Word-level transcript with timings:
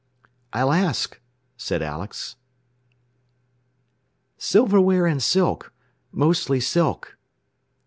"I'll 0.51 0.71
ask," 0.71 1.19
said 1.57 1.83
Alex 1.83 2.35
"Silverware 4.35 5.05
and 5.05 5.21
silk. 5.21 5.71
Mostly 6.11 6.59
silk." 6.59 7.19